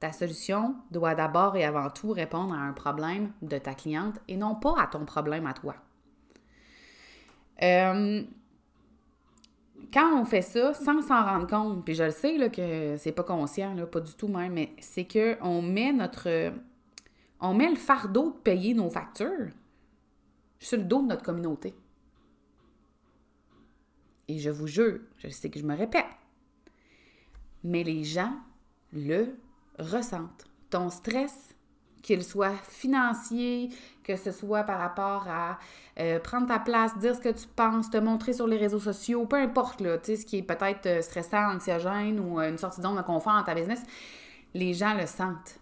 Ta 0.00 0.12
solution 0.12 0.76
doit 0.90 1.14
d'abord 1.14 1.56
et 1.56 1.64
avant 1.64 1.88
tout 1.90 2.12
répondre 2.12 2.54
à 2.54 2.58
un 2.58 2.72
problème 2.72 3.32
de 3.40 3.56
ta 3.58 3.74
cliente 3.74 4.20
et 4.28 4.36
non 4.36 4.54
pas 4.54 4.74
à 4.78 4.86
ton 4.86 5.04
problème 5.04 5.46
à 5.46 5.54
toi. 5.54 5.76
Euh, 7.62 8.22
quand 9.92 10.20
on 10.20 10.24
fait 10.24 10.42
ça 10.42 10.74
sans 10.74 11.00
s'en 11.00 11.24
rendre 11.24 11.46
compte, 11.46 11.84
puis 11.84 11.94
je 11.94 12.04
le 12.04 12.10
sais 12.10 12.36
là, 12.36 12.48
que 12.48 12.96
c'est 12.98 13.12
pas 13.12 13.22
conscient, 13.22 13.74
là, 13.74 13.86
pas 13.86 14.00
du 14.00 14.14
tout 14.14 14.28
même, 14.28 14.52
mais 14.52 14.74
c'est 14.80 15.06
qu'on 15.06 15.62
met 15.62 15.92
notre. 15.92 16.52
On 17.40 17.54
met 17.54 17.68
le 17.68 17.76
fardeau 17.76 18.32
de 18.32 18.36
payer 18.38 18.74
nos 18.74 18.90
factures 18.90 19.50
sur 20.58 20.78
le 20.78 20.84
dos 20.84 21.02
de 21.02 21.08
notre 21.08 21.22
communauté. 21.22 21.74
Et 24.28 24.38
je 24.38 24.50
vous 24.50 24.66
jure, 24.66 25.00
je 25.18 25.28
sais 25.28 25.50
que 25.50 25.58
je 25.60 25.64
me 25.64 25.76
répète, 25.76 26.04
mais 27.62 27.84
les 27.84 28.04
gens 28.04 28.32
le 28.92 29.36
ressentent. 29.78 30.46
Ton 30.70 30.90
stress 30.90 31.54
qu'il 32.02 32.22
soit 32.22 32.54
financier, 32.68 33.70
que 34.04 34.14
ce 34.16 34.30
soit 34.30 34.62
par 34.62 34.78
rapport 34.78 35.26
à 35.28 35.58
euh, 35.98 36.20
prendre 36.20 36.46
ta 36.46 36.60
place, 36.60 36.96
dire 36.98 37.16
ce 37.16 37.20
que 37.20 37.30
tu 37.30 37.48
penses, 37.48 37.90
te 37.90 37.96
montrer 37.96 38.32
sur 38.32 38.46
les 38.46 38.56
réseaux 38.56 38.78
sociaux, 38.78 39.26
peu 39.26 39.36
importe, 39.36 39.80
là, 39.80 39.98
ce 40.02 40.24
qui 40.24 40.38
est 40.38 40.42
peut-être 40.42 40.86
euh, 40.86 41.02
stressant, 41.02 41.54
anxiogène 41.54 42.20
ou 42.20 42.40
euh, 42.40 42.48
une 42.48 42.58
sortie 42.58 42.80
d'onde 42.80 42.96
de 42.96 43.02
confort 43.02 43.34
dans 43.34 43.42
ta 43.42 43.54
business, 43.54 43.82
les 44.54 44.72
gens 44.72 44.94
le 44.94 45.06
sentent. 45.06 45.58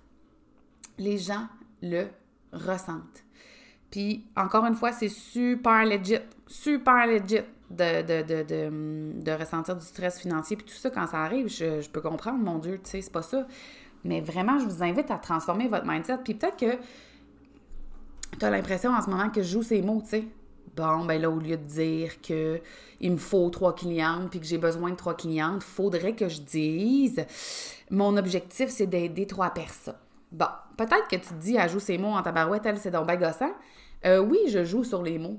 Les 0.99 1.16
gens 1.16 1.49
le 1.83 2.09
ressentent. 2.52 3.25
Puis, 3.90 4.26
encore 4.37 4.66
une 4.66 4.75
fois, 4.75 4.92
c'est 4.92 5.09
super 5.09 5.87
legit, 5.87 6.18
super 6.47 7.06
legit 7.06 7.40
de, 7.71 8.02
de, 8.02 9.23
de, 9.23 9.33
ressentir 9.33 9.76
du 9.76 9.85
stress 9.85 10.21
financier. 10.21 10.56
Puis 10.56 10.66
tout 10.66 10.75
ça, 10.75 10.90
quand 10.90 11.06
ça 11.06 11.23
arrive, 11.23 11.49
je, 11.49 11.80
je 11.80 11.90
peux 11.90 12.00
comprendre, 12.00 12.38
mon 12.38 12.59
Dieu, 12.59 12.80
tu 12.83 12.90
sais, 12.90 13.02
c'est 13.02 13.12
pas 13.12 13.23
ça. 13.23 13.47
Mais 14.04 14.21
vraiment, 14.21 14.59
je 14.59 14.66
vous 14.66 14.83
invite 14.83 15.11
à 15.11 15.16
transformer 15.16 15.68
votre 15.68 15.87
mindset. 15.87 16.18
Puis 16.25 16.35
peut-être 16.35 16.56
que 16.56 16.76
tu 18.38 18.44
as 18.44 18.50
l'impression 18.50 18.90
en 18.90 19.00
ce 19.00 19.09
moment 19.09 19.30
que 19.30 19.42
je 19.42 19.49
joue 19.49 19.62
ces 19.62 19.83
mots, 19.83 20.02
tu 20.02 20.11
sais. 20.11 20.25
Bon, 20.76 21.04
ben 21.04 21.21
là, 21.21 21.30
au 21.30 21.38
lieu 21.38 21.56
de 21.56 21.62
dire 21.62 22.21
que 22.21 22.61
il 23.00 23.12
me 23.12 23.16
faut 23.16 23.49
trois 23.50 23.75
clientes 23.75 24.28
puis 24.30 24.40
que 24.40 24.47
j'ai 24.47 24.59
besoin 24.59 24.90
de 24.90 24.97
trois 24.97 25.14
clientes, 25.14 25.62
faudrait 25.62 26.16
que 26.16 26.28
je 26.28 26.40
dise 26.40 27.25
mon 27.90 28.16
objectif, 28.16 28.71
c'est 28.71 28.87
d'aider 28.87 29.26
trois 29.26 29.50
personnes. 29.50 29.94
Bon, 30.33 30.47
peut-être 30.76 31.06
que 31.09 31.16
tu 31.16 31.28
te 31.28 31.35
dis, 31.35 31.59
à 31.59 31.68
jouer 31.68 31.80
ces 31.80 31.99
mots 31.99 32.09
en 32.09 32.23
tabarouette, 32.23 32.66
elle, 32.66 32.78
c'est 32.78 32.90
donc 32.90 33.06
bien 33.06 33.16
gossant. 33.16 33.52
Euh, 34.04 34.18
oui, 34.18 34.38
je 34.49 34.64
joue 34.64 34.83
sur 34.83 35.02
les 35.02 35.18
mots. 35.18 35.38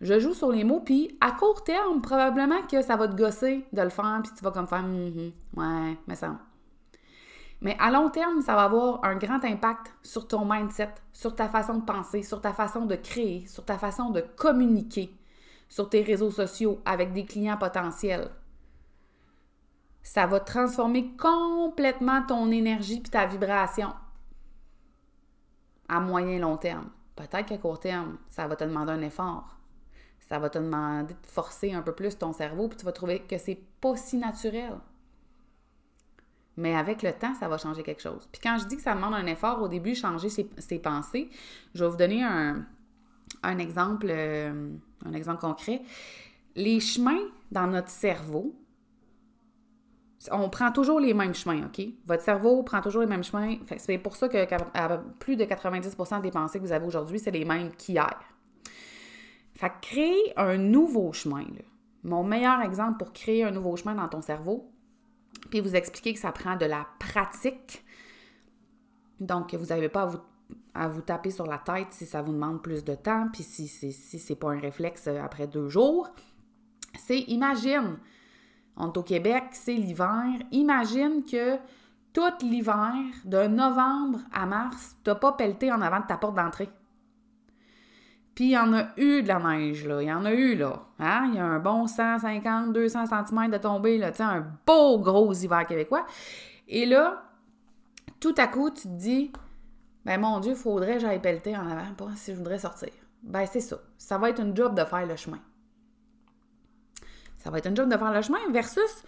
Je 0.00 0.18
joue 0.20 0.34
sur 0.34 0.50
les 0.50 0.64
mots, 0.64 0.80
puis 0.80 1.16
à 1.20 1.32
court 1.32 1.64
terme, 1.64 2.00
probablement 2.00 2.62
que 2.62 2.82
ça 2.82 2.96
va 2.96 3.08
te 3.08 3.16
gosser 3.16 3.66
de 3.72 3.82
le 3.82 3.88
faire, 3.88 4.20
puis 4.22 4.32
tu 4.36 4.44
vas 4.44 4.52
comme 4.52 4.68
faire, 4.68 4.82
mm 4.82 5.32
ouais, 5.56 5.98
mais 6.06 6.14
ça. 6.14 6.38
Mais 7.60 7.76
à 7.80 7.90
long 7.90 8.08
terme, 8.08 8.40
ça 8.40 8.54
va 8.54 8.64
avoir 8.64 9.04
un 9.04 9.16
grand 9.16 9.44
impact 9.44 9.92
sur 10.02 10.28
ton 10.28 10.44
mindset, 10.44 10.94
sur 11.12 11.34
ta 11.34 11.48
façon 11.48 11.78
de 11.78 11.84
penser, 11.84 12.22
sur 12.22 12.40
ta 12.40 12.52
façon 12.52 12.86
de 12.86 12.94
créer, 12.94 13.46
sur 13.48 13.64
ta 13.64 13.78
façon 13.78 14.10
de 14.10 14.20
communiquer 14.36 15.12
sur 15.68 15.88
tes 15.88 16.02
réseaux 16.02 16.30
sociaux 16.30 16.80
avec 16.84 17.12
des 17.12 17.24
clients 17.24 17.56
potentiels. 17.56 18.30
Ça 20.02 20.26
va 20.26 20.40
transformer 20.40 21.14
complètement 21.16 22.22
ton 22.22 22.50
énergie 22.50 23.00
puis 23.00 23.10
ta 23.10 23.26
vibration 23.26 23.92
à 25.88 26.00
moyen 26.00 26.38
long 26.38 26.56
terme. 26.56 26.88
Peut-être 27.14 27.46
qu'à 27.46 27.58
court 27.58 27.80
terme, 27.80 28.16
ça 28.30 28.46
va 28.46 28.56
te 28.56 28.64
demander 28.64 28.92
un 28.92 29.02
effort. 29.02 29.57
Ça 30.28 30.38
va 30.38 30.50
te 30.50 30.58
demander 30.58 31.14
de 31.14 31.18
forcer 31.26 31.72
un 31.72 31.82
peu 31.82 31.92
plus 31.94 32.18
ton 32.18 32.32
cerveau, 32.32 32.68
puis 32.68 32.76
tu 32.76 32.84
vas 32.84 32.92
trouver 32.92 33.20
que 33.20 33.38
c'est 33.38 33.58
pas 33.80 33.96
si 33.96 34.18
naturel. 34.18 34.74
Mais 36.58 36.74
avec 36.74 37.02
le 37.02 37.12
temps, 37.12 37.34
ça 37.34 37.48
va 37.48 37.56
changer 37.56 37.82
quelque 37.82 38.02
chose. 38.02 38.28
Puis 38.32 38.40
quand 38.42 38.58
je 38.58 38.66
dis 38.66 38.76
que 38.76 38.82
ça 38.82 38.94
demande 38.94 39.14
un 39.14 39.26
effort 39.26 39.62
au 39.62 39.68
début, 39.68 39.94
changer 39.94 40.28
ses, 40.28 40.78
pensées, 40.80 41.30
je 41.72 41.84
vais 41.84 41.90
vous 41.90 41.96
donner 41.96 42.24
un, 42.24 43.58
exemple, 43.58 44.08
euh, 44.10 44.72
un 45.06 45.12
exemple 45.12 45.40
concret. 45.40 45.82
Les 46.56 46.80
chemins 46.80 47.22
dans 47.52 47.68
notre 47.68 47.90
cerveau, 47.90 48.54
on 50.32 50.50
prend 50.50 50.72
toujours 50.72 50.98
les 50.98 51.14
mêmes 51.14 51.34
chemins, 51.34 51.66
OK? 51.66 51.80
Votre 52.06 52.24
cerveau 52.24 52.62
prend 52.64 52.80
toujours 52.80 53.02
les 53.02 53.06
mêmes 53.06 53.22
chemins. 53.22 53.56
C'est 53.76 53.98
pour 53.98 54.16
ça 54.16 54.28
que 54.28 54.44
plus 55.20 55.36
de 55.36 55.44
90% 55.44 56.20
des 56.20 56.32
pensées 56.32 56.58
que 56.58 56.64
vous 56.64 56.72
avez 56.72 56.84
aujourd'hui, 56.84 57.20
c'est 57.20 57.30
les 57.30 57.44
mêmes 57.44 57.70
qu'hier. 57.70 58.18
Fait 59.58 59.72
créer 59.82 60.32
un 60.36 60.56
nouveau 60.56 61.12
chemin, 61.12 61.44
mon 62.04 62.22
meilleur 62.22 62.60
exemple 62.60 62.96
pour 62.96 63.12
créer 63.12 63.42
un 63.42 63.50
nouveau 63.50 63.74
chemin 63.74 63.96
dans 63.96 64.06
ton 64.06 64.20
cerveau, 64.20 64.70
puis 65.50 65.58
vous 65.58 65.74
expliquer 65.74 66.14
que 66.14 66.20
ça 66.20 66.30
prend 66.30 66.54
de 66.54 66.64
la 66.64 66.86
pratique. 67.00 67.84
Donc, 69.18 69.52
vous 69.54 69.66
n'avez 69.66 69.88
pas 69.88 70.08
à 70.74 70.86
vous, 70.86 71.00
taper 71.00 71.32
sur 71.32 71.44
la 71.44 71.58
tête 71.58 71.88
si 71.90 72.06
ça 72.06 72.22
vous 72.22 72.32
demande 72.32 72.62
plus 72.62 72.84
de 72.84 72.94
temps, 72.94 73.30
puis 73.32 73.42
si, 73.42 73.66
si, 73.66 73.92
si 73.92 74.20
c'est 74.20 74.36
pas 74.36 74.52
un 74.52 74.60
réflexe 74.60 75.08
euh, 75.08 75.20
après 75.20 75.48
deux 75.48 75.68
jours. 75.68 76.08
C'est 76.96 77.22
imagine, 77.22 77.98
on 78.76 78.92
est 78.92 78.96
au 78.96 79.02
Québec, 79.02 79.42
c'est 79.50 79.74
l'hiver. 79.74 80.24
Imagine 80.52 81.24
que 81.24 81.56
tout 82.12 82.46
l'hiver, 82.46 82.94
de 83.24 83.48
novembre 83.48 84.20
à 84.32 84.46
mars, 84.46 84.94
tu 85.02 85.10
n'as 85.10 85.16
pas 85.16 85.32
pelleté 85.32 85.72
en 85.72 85.80
avant 85.80 85.98
de 85.98 86.06
ta 86.06 86.16
porte 86.16 86.36
d'entrée. 86.36 86.68
Puis 88.38 88.44
il 88.44 88.50
y 88.50 88.56
en 88.56 88.72
a 88.72 88.90
eu 88.96 89.20
de 89.24 89.26
la 89.26 89.40
neige, 89.40 89.84
là. 89.84 90.00
Il 90.00 90.06
y 90.06 90.12
en 90.12 90.24
a 90.24 90.30
eu, 90.30 90.54
là. 90.54 90.84
Hein? 91.00 91.28
Il 91.32 91.34
y 91.34 91.40
a 91.40 91.44
un 91.44 91.58
bon 91.58 91.88
150, 91.88 92.72
200 92.72 93.06
cm 93.06 93.50
de 93.50 93.58
tombée, 93.58 93.98
là. 93.98 94.12
Tu 94.12 94.18
sais, 94.18 94.22
un 94.22 94.46
beau 94.64 95.00
gros 95.00 95.34
hiver 95.34 95.66
québécois. 95.66 96.06
Et 96.68 96.86
là, 96.86 97.24
tout 98.20 98.36
à 98.38 98.46
coup, 98.46 98.70
tu 98.70 98.82
te 98.82 98.96
dis, 98.96 99.32
ben 100.04 100.20
mon 100.20 100.38
Dieu, 100.38 100.54
faudrait 100.54 100.94
que 100.94 100.98
j'aille 101.00 101.20
pelleter 101.20 101.56
en 101.56 101.66
avant, 101.68 101.92
pas 101.96 102.10
si 102.14 102.30
je 102.30 102.36
voudrais 102.36 102.60
sortir. 102.60 102.90
Ben 103.24 103.44
c'est 103.44 103.58
ça. 103.58 103.78
Ça 103.96 104.18
va 104.18 104.30
être 104.30 104.40
une 104.40 104.56
job 104.56 104.72
de 104.72 104.84
faire 104.84 105.04
le 105.04 105.16
chemin. 105.16 105.40
Ça 107.38 107.50
va 107.50 107.58
être 107.58 107.66
une 107.66 107.76
job 107.76 107.90
de 107.90 107.96
faire 107.96 108.12
le 108.12 108.22
chemin 108.22 108.38
versus 108.52 109.02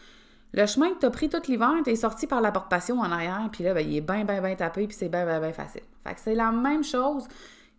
le 0.55 0.67
chemin 0.67 0.93
que 0.93 0.99
tu 0.99 1.07
as 1.07 1.11
pris 1.11 1.29
tout 1.29 1.43
l'hiver, 1.47 1.71
tu 1.85 1.91
es 1.91 1.95
sorti 1.95 2.27
par 2.27 2.41
la 2.41 2.51
porte-passion 2.51 2.99
en 2.99 3.13
arrière, 3.13 3.49
puis 3.53 3.63
là, 3.63 3.75
ben, 3.75 3.89
il 3.89 3.97
est 3.97 4.01
bien, 4.01 4.25
bien, 4.25 4.43
bien 4.43 4.57
tapé, 4.57 4.89
puis 4.89 4.97
c'est 4.99 5.09
bien, 5.09 5.25
bien, 5.25 5.39
bien 5.39 5.53
facile. 5.53 5.83
Fait 6.03 6.15
que 6.15 6.21
c'est 6.21 6.35
la 6.35 6.51
même 6.51 6.83
chose 6.83 7.29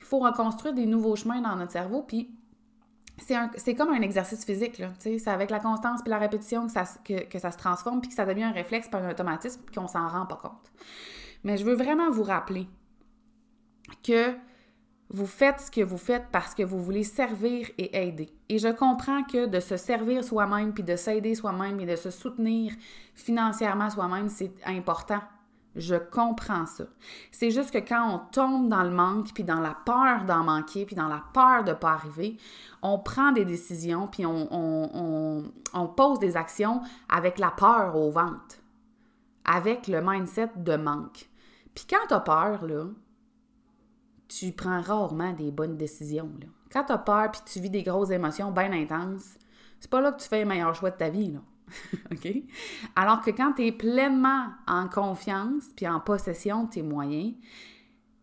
il 0.02 0.06
faut 0.06 0.20
reconstruire 0.20 0.74
des 0.74 0.86
nouveaux 0.86 1.16
chemins 1.16 1.42
dans 1.42 1.56
notre 1.56 1.72
cerveau, 1.72 2.04
puis 2.04 2.36
c'est 3.18 3.76
comme 3.76 3.90
un 3.90 4.02
exercice 4.02 4.44
physique, 4.44 4.80
là. 4.80 4.90
C'est 5.00 5.28
avec 5.28 5.52
la 5.52 5.60
constance 5.60 6.02
puis 6.02 6.10
la 6.10 6.18
répétition 6.18 6.66
que 6.66 6.72
ça, 6.72 6.86
que, 7.06 7.40
ça 7.40 7.52
se 7.52 7.58
transforme, 7.58 8.02
puis 8.02 8.10
que 8.10 8.16
ça 8.16 8.26
devient 8.26 8.46
un 8.46 8.52
réflexe 8.52 8.88
par 8.88 9.04
un 9.04 9.12
automatisme, 9.12 9.62
puis 9.64 9.76
qu'on 9.76 9.88
s'en 9.88 10.08
rend 10.08 10.26
pas 10.26 10.38
compte. 10.38 10.72
Mais 11.44 11.58
je 11.58 11.64
veux 11.64 11.76
vraiment 11.76 12.10
vous 12.10 12.24
rappeler 12.24 12.68
que 14.04 14.34
vous 15.10 15.28
faites 15.28 15.60
ce 15.60 15.72
que 15.72 15.82
vous 15.82 15.98
faites 15.98 16.28
parce 16.32 16.56
que 16.56 16.64
vous 16.64 16.82
voulez 16.82 17.04
servir 17.04 17.70
et 17.78 18.08
aider. 18.08 18.30
Et 18.50 18.58
je 18.58 18.70
comprends 18.70 19.24
que 19.24 19.46
de 19.46 19.60
se 19.60 19.78
servir 19.78 20.24
soi-même, 20.24 20.74
puis 20.74 20.84
de 20.84 20.96
s'aider 20.96 21.36
soi-même 21.36 21.80
et 21.80 21.86
de 21.86 21.96
se 21.96 22.10
soutenir 22.10 22.74
financièrement 23.14 23.90
soi-même, 23.90 24.30
c'est 24.30 24.54
important 24.66 25.22
je 25.76 25.96
comprends 25.96 26.66
ça. 26.66 26.86
C'est 27.32 27.52
juste 27.52 27.72
que 27.72 27.78
quand 27.78 28.14
on 28.14 28.20
tombe 28.32 28.70
dans 28.70 28.84
le 28.84 28.92
manque, 28.92 29.34
puis 29.34 29.44
dans 29.44 29.60
la 29.60 29.76
peur 29.86 30.26
d'en 30.26 30.44
manquer, 30.44 30.86
puis 30.86 30.96
dans 30.96 31.08
la 31.08 31.24
peur 31.34 31.64
de 31.64 31.70
ne 31.70 31.76
pas 31.76 31.92
arriver, 31.92 32.38
on 32.82 33.00
prend 33.00 33.32
des 33.32 33.46
décisions, 33.46 34.08
puis 34.08 34.26
on, 34.26 34.48
on, 35.74 35.88
pose 35.88 36.20
des 36.20 36.36
actions 36.36 36.82
avec 37.08 37.40
la 37.40 37.52
peur 37.52 37.96
au 37.96 38.12
ventre, 38.12 38.58
avec 39.46 39.88
le 39.88 40.02
mindset 40.02 40.52
de 40.58 40.76
manque. 40.76 41.30
Puis 41.74 41.86
quand 41.90 42.08
tu 42.08 42.14
as 42.14 42.20
peur, 42.20 42.66
là, 42.66 42.86
tu 44.28 44.52
prends 44.52 44.82
rarement 44.82 45.34
des 45.34 45.52
bonnes 45.52 45.78
décisions. 45.78 46.32
Là. 46.40 46.48
Quand 46.72 46.86
tu 46.86 46.92
as 46.92 46.98
peur, 46.98 47.32
puis 47.32 47.42
tu 47.46 47.60
vis 47.60 47.70
des 47.70 47.84
grosses 47.84 48.12
émotions 48.12 48.52
bien 48.52 48.72
intenses, 48.72 49.38
c'est 49.80 49.90
pas 49.90 50.02
là 50.02 50.12
que 50.12 50.22
tu 50.22 50.28
fais 50.28 50.42
le 50.42 50.48
meilleur 50.48 50.76
choix 50.76 50.92
de 50.92 50.98
ta 50.98 51.10
vie. 51.10 51.32
Là. 51.32 51.40
Alors 52.96 53.22
que 53.22 53.32
quand 53.32 53.54
tu 53.54 53.66
es 53.66 53.72
pleinement 53.72 54.48
en 54.68 54.88
confiance 54.88 55.66
puis 55.76 55.88
en 55.88 56.00
possession 56.00 56.66
de 56.66 56.70
tes 56.70 56.82
moyens, 56.82 57.34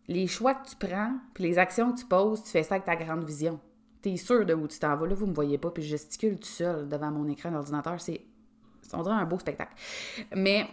les 0.07 0.27
choix 0.27 0.55
que 0.55 0.67
tu 0.69 0.75
prends 0.75 1.13
puis 1.33 1.43
les 1.43 1.57
actions 1.57 1.93
que 1.93 1.99
tu 1.99 2.05
poses, 2.05 2.43
tu 2.43 2.49
fais 2.49 2.63
ça 2.63 2.75
avec 2.75 2.85
ta 2.85 2.95
grande 2.95 3.23
vision. 3.23 3.59
Tu 4.01 4.09
es 4.09 4.17
sûr 4.17 4.45
de 4.45 4.53
où 4.53 4.67
tu 4.67 4.79
t'en 4.79 4.95
vas. 4.95 5.07
Là, 5.07 5.13
vous 5.13 5.25
ne 5.25 5.31
me 5.31 5.35
voyez 5.35 5.57
pas, 5.57 5.71
puis 5.71 5.83
je 5.83 5.89
gesticule 5.89 6.39
tout 6.39 6.47
seul 6.47 6.87
devant 6.87 7.11
mon 7.11 7.27
écran 7.27 7.51
d'ordinateur. 7.51 7.99
C'est, 7.99 8.21
on 8.93 9.03
dirait 9.03 9.15
un 9.15 9.25
beau 9.25 9.37
spectacle. 9.37 9.73
Mais 10.35 10.67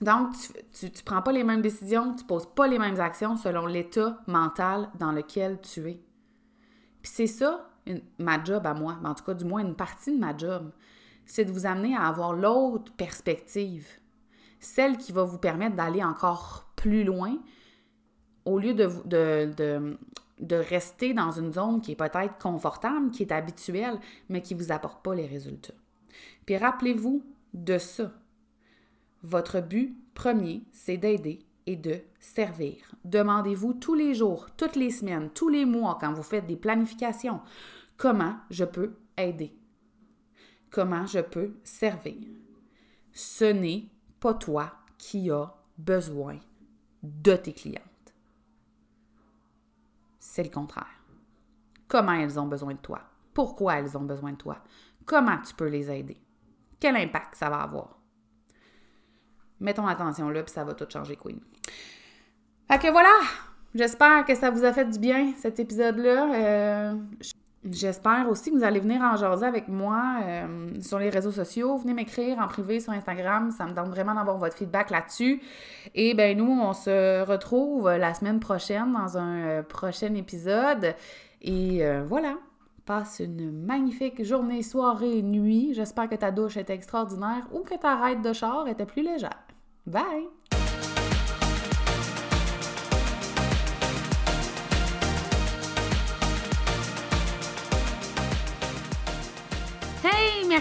donc, 0.00 0.34
tu 0.72 0.86
ne 0.86 1.02
prends 1.04 1.22
pas 1.22 1.32
les 1.32 1.44
mêmes 1.44 1.62
décisions, 1.62 2.14
tu 2.14 2.24
poses 2.24 2.46
pas 2.54 2.66
les 2.66 2.78
mêmes 2.78 3.00
actions 3.00 3.36
selon 3.36 3.66
l'état 3.66 4.18
mental 4.26 4.88
dans 4.98 5.12
lequel 5.12 5.60
tu 5.60 5.88
es. 5.88 6.00
Puis 7.02 7.12
c'est 7.14 7.26
ça, 7.26 7.68
ma 8.18 8.42
job 8.42 8.66
à 8.66 8.74
moi, 8.74 8.98
en 9.04 9.14
tout 9.14 9.24
cas, 9.24 9.34
du 9.34 9.44
moins 9.44 9.60
une 9.60 9.74
partie 9.74 10.12
de 10.12 10.18
ma 10.18 10.36
job 10.36 10.70
c'est 11.26 11.44
de 11.44 11.52
vous 11.52 11.66
amener 11.66 11.96
à 11.96 12.06
avoir 12.06 12.32
l'autre 12.32 12.92
perspective, 12.92 13.86
celle 14.60 14.96
qui 14.96 15.12
va 15.12 15.24
vous 15.24 15.38
permettre 15.38 15.76
d'aller 15.76 16.02
encore 16.02 16.72
plus 16.76 17.04
loin 17.04 17.38
au 18.44 18.58
lieu 18.58 18.74
de, 18.74 19.96
rester 20.54 21.14
dans 21.14 21.30
une 21.30 21.52
zone 21.52 21.80
qui 21.80 21.92
est 21.92 21.96
peut-être 21.96 22.38
confortable, 22.38 23.10
qui 23.10 23.22
est 23.22 23.32
habituelle, 23.32 23.98
mais 24.28 24.42
qui 24.42 24.54
ne 24.54 24.62
vous 24.62 24.72
apporte 24.72 25.02
pas 25.02 25.14
les 25.14 25.26
résultats. 25.26 25.74
Puis 26.46 26.56
rappelez-vous 26.56 27.22
de 27.54 27.78
ça. 27.78 28.12
Votre 29.22 29.60
but 29.60 29.96
premier, 30.12 30.62
c'est 30.72 30.98
d'aider 30.98 31.38
et 31.66 31.76
de 31.76 32.00
servir. 32.20 32.94
Demandez-vous 33.04 33.72
tous 33.74 33.94
les 33.94 34.14
jours, 34.14 34.48
toutes 34.56 34.76
les 34.76 34.90
semaines, 34.90 35.30
tous 35.30 35.48
les 35.48 35.64
mois, 35.64 35.96
quand 35.98 36.12
vous 36.12 36.22
faites 36.22 36.46
des 36.46 36.56
planifications, 36.56 37.40
comment 37.96 38.36
je 38.50 38.64
peux 38.64 38.96
aider 39.16 39.56
comment 40.74 41.06
je 41.06 41.20
peux 41.20 41.54
servir. 41.62 42.16
Ce 43.12 43.44
n'est 43.44 43.86
pas 44.18 44.34
toi 44.34 44.72
qui 44.98 45.30
as 45.30 45.54
besoin 45.78 46.40
de 47.00 47.36
tes 47.36 47.52
clientes. 47.52 47.80
C'est 50.18 50.42
le 50.42 50.50
contraire. 50.50 51.00
Comment 51.86 52.14
elles 52.14 52.40
ont 52.40 52.48
besoin 52.48 52.72
de 52.72 52.78
toi? 52.78 53.02
Pourquoi 53.32 53.76
elles 53.76 53.96
ont 53.96 54.02
besoin 54.02 54.32
de 54.32 54.36
toi? 54.36 54.64
Comment 55.04 55.38
tu 55.38 55.54
peux 55.54 55.68
les 55.68 55.88
aider? 55.92 56.20
Quel 56.80 56.96
impact 56.96 57.36
ça 57.36 57.48
va 57.48 57.60
avoir? 57.60 58.00
Mettons 59.60 59.86
attention 59.86 60.28
là, 60.28 60.42
puis 60.42 60.52
ça 60.52 60.64
va 60.64 60.74
tout 60.74 60.90
changer, 60.90 61.14
Queen. 61.14 61.38
Fait 62.68 62.80
que 62.80 62.90
voilà! 62.90 63.14
J'espère 63.76 64.24
que 64.24 64.34
ça 64.34 64.50
vous 64.50 64.64
a 64.64 64.72
fait 64.72 64.86
du 64.86 64.98
bien, 64.98 65.34
cet 65.36 65.60
épisode-là. 65.60 66.34
Euh, 66.34 66.94
j'espère 67.70 68.28
aussi 68.28 68.50
que 68.50 68.56
vous 68.56 68.64
allez 68.64 68.80
venir 68.80 69.00
en 69.00 69.16
jaser 69.16 69.46
avec 69.46 69.68
moi 69.68 70.16
euh, 70.22 70.68
sur 70.80 70.98
les 70.98 71.10
réseaux 71.10 71.32
sociaux. 71.32 71.76
Venez 71.76 71.94
m'écrire 71.94 72.38
en 72.38 72.48
privé 72.48 72.80
sur 72.80 72.92
Instagram. 72.92 73.50
Ça 73.50 73.66
me 73.66 73.72
donne 73.72 73.90
vraiment 73.90 74.14
d'avoir 74.14 74.38
votre 74.38 74.56
feedback 74.56 74.90
là-dessus. 74.90 75.42
Et 75.94 76.14
ben 76.14 76.36
nous, 76.36 76.50
on 76.50 76.72
se 76.72 77.24
retrouve 77.24 77.88
la 77.90 78.14
semaine 78.14 78.40
prochaine 78.40 78.92
dans 78.92 79.18
un 79.18 79.40
euh, 79.40 79.62
prochain 79.62 80.14
épisode. 80.14 80.94
Et 81.42 81.82
voilà. 82.08 82.36
Passe 82.86 83.20
une 83.20 83.64
magnifique 83.64 84.22
journée, 84.22 84.62
soirée, 84.62 85.22
nuit. 85.22 85.72
J'espère 85.74 86.08
que 86.08 86.16
ta 86.16 86.30
douche 86.30 86.58
était 86.58 86.74
extraordinaire 86.74 87.46
ou 87.52 87.60
que 87.60 87.74
ta 87.76 87.96
raide 87.96 88.22
de 88.22 88.32
char 88.32 88.68
était 88.68 88.84
plus 88.86 89.02
légère. 89.02 89.42
Bye! 89.86 90.28